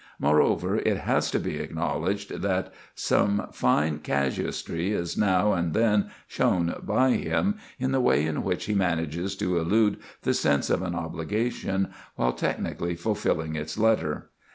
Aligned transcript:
Moreover, 0.19 0.77
it 0.77 0.97
has 0.97 1.29
to 1.29 1.39
be 1.39 1.59
acknowledged 1.59 2.41
that 2.41 2.73
some 2.95 3.45
fine 3.53 3.99
casuistry 3.99 4.91
is 4.93 5.15
now 5.15 5.53
and 5.53 5.75
then 5.75 6.09
shown 6.25 6.73
by 6.81 7.11
him 7.11 7.57
in 7.77 7.91
the 7.91 8.01
way 8.01 8.25
in 8.25 8.41
which 8.41 8.65
he 8.65 8.73
manages 8.73 9.35
to 9.35 9.59
elude 9.59 9.97
the 10.23 10.33
sense 10.33 10.71
of 10.71 10.81
an 10.81 10.95
obligation 10.95 11.91
while 12.15 12.33
technically 12.33 12.95
fulfilling 12.95 13.55
its 13.55 13.77
letter. 13.77 14.31